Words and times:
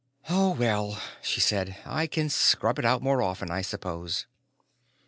"Oh, 0.31 0.53
well," 0.55 0.99
she 1.21 1.39
said, 1.39 1.77
"I 1.85 2.07
can 2.07 2.27
scrub 2.29 2.79
it 2.79 2.85
out 2.85 3.03
more 3.03 3.21
often, 3.21 3.51
I 3.51 3.61
suppose." 3.61 4.25